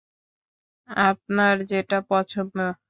[0.89, 2.55] আপনার যেটা পছন্দ।